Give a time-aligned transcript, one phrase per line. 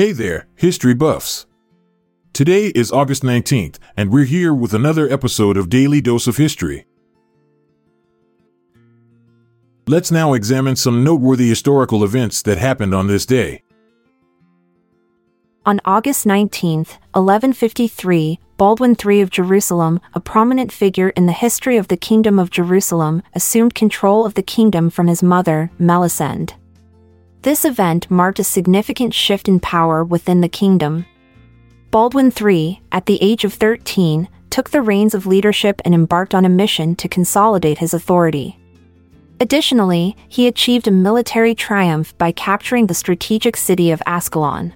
[0.00, 1.44] Hey there, history buffs.
[2.32, 6.86] Today is August 19th, and we're here with another episode of Daily Dose of History.
[9.86, 13.62] Let's now examine some noteworthy historical events that happened on this day.
[15.66, 21.88] On August 19, 1153, Baldwin III of Jerusalem, a prominent figure in the history of
[21.88, 26.54] the Kingdom of Jerusalem, assumed control of the kingdom from his mother, Melisende.
[27.42, 31.06] This event marked a significant shift in power within the kingdom.
[31.90, 36.44] Baldwin III, at the age of 13, took the reins of leadership and embarked on
[36.44, 38.58] a mission to consolidate his authority.
[39.40, 44.74] Additionally, he achieved a military triumph by capturing the strategic city of Ascalon.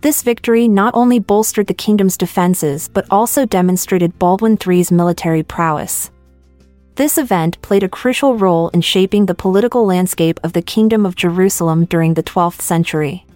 [0.00, 6.10] This victory not only bolstered the kingdom's defenses but also demonstrated Baldwin III's military prowess.
[6.96, 11.16] This event played a crucial role in shaping the political landscape of the Kingdom of
[11.16, 13.26] Jerusalem during the 12th century.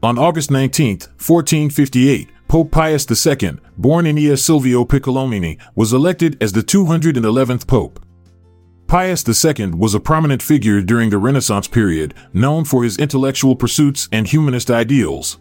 [0.00, 6.62] On August 19, 1458, Pope Pius II, born Aeneas Silvio Piccolomini, was elected as the
[6.62, 7.98] 211th Pope.
[8.86, 14.08] Pius II was a prominent figure during the Renaissance period, known for his intellectual pursuits
[14.12, 15.38] and humanist ideals.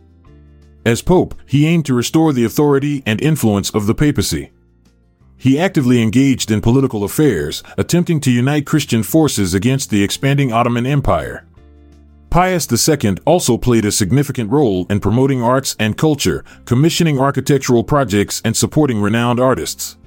[0.83, 4.52] As Pope, he aimed to restore the authority and influence of the papacy.
[5.38, 10.86] He actively engaged in political affairs, attempting to unite Christian forces against the expanding Ottoman
[10.86, 11.45] Empire.
[12.30, 18.42] Pius II also played a significant role in promoting arts and culture, commissioning architectural projects,
[18.44, 19.97] and supporting renowned artists.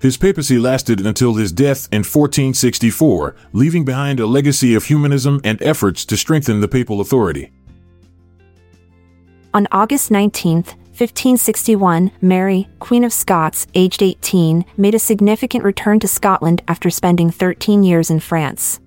[0.00, 5.62] His papacy lasted until his death in 1464, leaving behind a legacy of humanism and
[5.62, 7.52] efforts to strengthen the papal authority.
[9.54, 16.06] On August 19, 1561, Mary, Queen of Scots, aged 18, made a significant return to
[16.06, 18.78] Scotland after spending 13 years in France.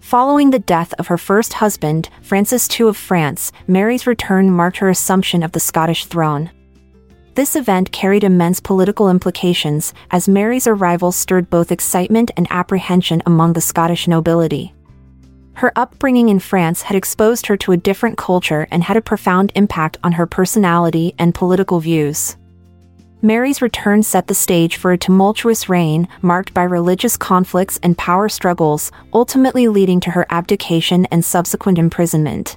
[0.00, 4.90] Following the death of her first husband, Francis II of France, Mary's return marked her
[4.90, 6.50] assumption of the Scottish throne.
[7.36, 13.52] This event carried immense political implications, as Mary's arrival stirred both excitement and apprehension among
[13.52, 14.74] the Scottish nobility.
[15.60, 19.52] Her upbringing in France had exposed her to a different culture and had a profound
[19.54, 22.38] impact on her personality and political views.
[23.20, 28.30] Mary's return set the stage for a tumultuous reign marked by religious conflicts and power
[28.30, 32.56] struggles, ultimately leading to her abdication and subsequent imprisonment.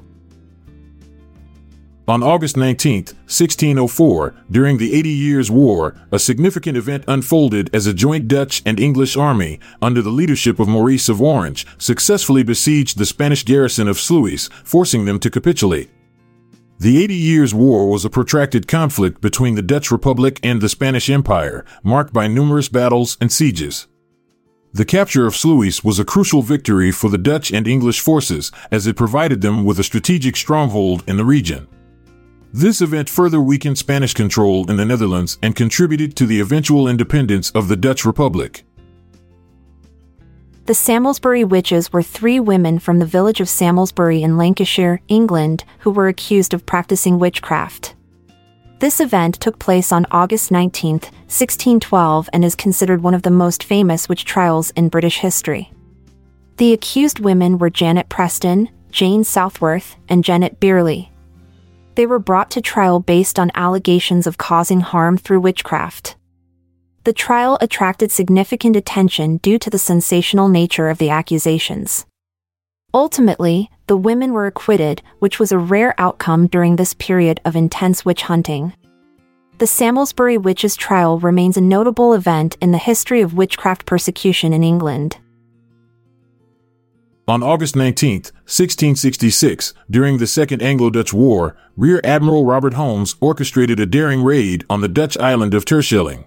[2.05, 7.93] On August 19, 1604, during the Eighty Years' War, a significant event unfolded as a
[7.93, 13.05] joint Dutch and English army, under the leadership of Maurice of Orange, successfully besieged the
[13.05, 15.91] Spanish garrison of Sluis, forcing them to capitulate.
[16.77, 21.09] The Eighty Years' War was a protracted conflict between the Dutch Republic and the Spanish
[21.09, 23.87] Empire, marked by numerous battles and sieges.
[24.73, 28.87] The capture of Sluis was a crucial victory for the Dutch and English forces, as
[28.87, 31.69] it provided them with a strategic stronghold in the region.
[32.55, 37.49] This event further weakened Spanish control in the Netherlands and contributed to the eventual independence
[37.49, 38.63] of the Dutch Republic.
[40.65, 45.89] The Samlesbury witches were three women from the village of Samlesbury in Lancashire, England, who
[45.89, 47.95] were accused of practicing witchcraft.
[48.77, 53.63] This event took place on August 19, 1612, and is considered one of the most
[53.63, 55.73] famous witch trials in British history.
[56.57, 61.12] The accused women were Janet Preston, Jane Southworth, and Janet Bierley.
[61.95, 66.15] They were brought to trial based on allegations of causing harm through witchcraft.
[67.03, 72.05] The trial attracted significant attention due to the sensational nature of the accusations.
[72.93, 78.05] Ultimately, the women were acquitted, which was a rare outcome during this period of intense
[78.05, 78.73] witch hunting.
[79.57, 84.63] The Samlesbury witches' trial remains a notable event in the history of witchcraft persecution in
[84.63, 85.17] England.
[87.25, 93.85] On August 19, 1666, during the Second Anglo-Dutch War, Rear Admiral Robert Holmes orchestrated a
[93.85, 96.25] daring raid on the Dutch island of Terschelling.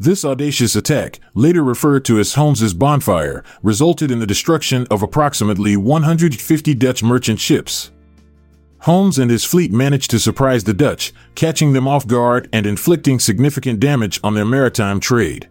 [0.00, 5.76] This audacious attack, later referred to as Holmes's bonfire, resulted in the destruction of approximately
[5.76, 7.92] 150 Dutch merchant ships.
[8.80, 13.20] Holmes and his fleet managed to surprise the Dutch, catching them off guard and inflicting
[13.20, 15.48] significant damage on their maritime trade.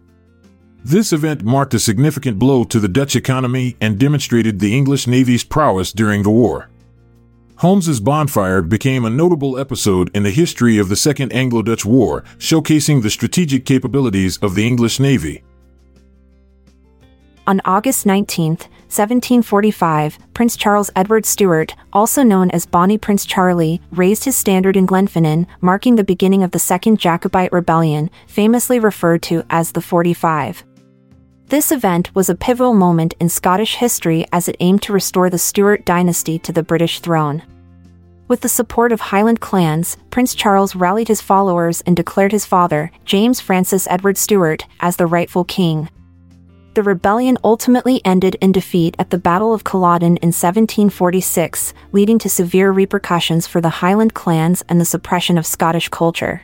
[0.84, 5.44] This event marked a significant blow to the Dutch economy and demonstrated the English Navy's
[5.44, 6.70] prowess during the war.
[7.56, 13.02] Holmes's bonfire became a notable episode in the history of the Second Anglo-Dutch War, showcasing
[13.02, 15.42] the strategic capabilities of the English Navy.
[17.46, 24.24] On August 19, 1745, Prince Charles Edward Stuart, also known as Bonnie Prince Charlie, raised
[24.24, 29.44] his standard in Glenfinnan, marking the beginning of the Second Jacobite Rebellion, famously referred to
[29.50, 30.64] as the 45.
[31.50, 35.36] This event was a pivotal moment in Scottish history as it aimed to restore the
[35.36, 37.42] Stuart dynasty to the British throne.
[38.28, 42.92] With the support of Highland clans, Prince Charles rallied his followers and declared his father,
[43.04, 45.88] James Francis Edward Stuart, as the rightful king.
[46.74, 52.28] The rebellion ultimately ended in defeat at the Battle of Culloden in 1746, leading to
[52.28, 56.42] severe repercussions for the Highland clans and the suppression of Scottish culture.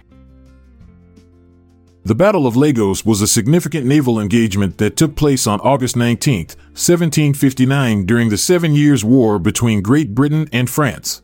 [2.06, 6.46] The Battle of Lagos was a significant naval engagement that took place on August 19,
[6.46, 11.22] 1759, during the Seven Years' War between Great Britain and France.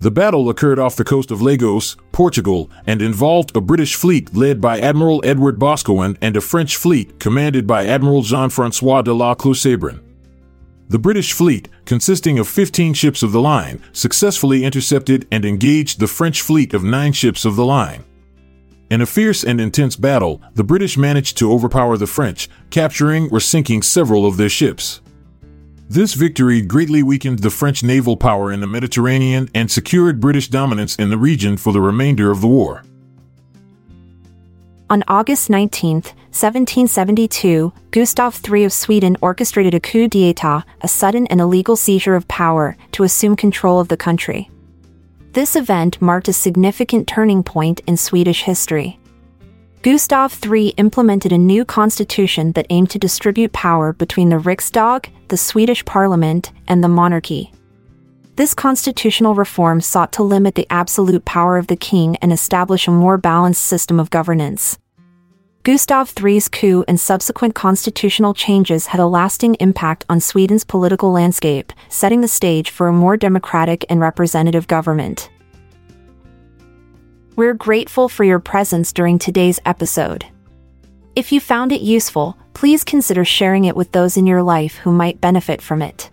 [0.00, 4.60] The battle occurred off the coast of Lagos, Portugal, and involved a British fleet led
[4.60, 9.34] by Admiral Edward Boscawen and a French fleet commanded by Admiral Jean Francois de la
[9.34, 10.02] Clue-Sabran.
[10.90, 16.06] The British fleet, consisting of 15 ships of the line, successfully intercepted and engaged the
[16.06, 18.04] French fleet of nine ships of the line.
[18.88, 23.40] In a fierce and intense battle, the British managed to overpower the French, capturing or
[23.40, 25.00] sinking several of their ships.
[25.88, 30.94] This victory greatly weakened the French naval power in the Mediterranean and secured British dominance
[30.96, 32.84] in the region for the remainder of the war.
[34.88, 41.40] On August 19, 1772, Gustav III of Sweden orchestrated a coup d'etat, a sudden and
[41.40, 44.48] illegal seizure of power, to assume control of the country.
[45.36, 48.98] This event marked a significant turning point in Swedish history.
[49.82, 55.36] Gustav III implemented a new constitution that aimed to distribute power between the Riksdag, the
[55.36, 57.52] Swedish parliament, and the monarchy.
[58.36, 62.90] This constitutional reform sought to limit the absolute power of the king and establish a
[62.90, 64.78] more balanced system of governance.
[65.66, 71.72] Gustav III's coup and subsequent constitutional changes had a lasting impact on Sweden's political landscape,
[71.88, 75.28] setting the stage for a more democratic and representative government.
[77.34, 80.24] We're grateful for your presence during today's episode.
[81.16, 84.92] If you found it useful, please consider sharing it with those in your life who
[84.92, 86.10] might benefit from it.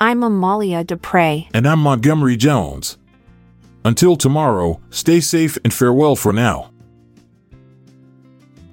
[0.00, 1.46] I'm Amalia Dupre.
[1.54, 2.98] And I'm Montgomery Jones.
[3.84, 6.72] Until tomorrow, stay safe and farewell for now.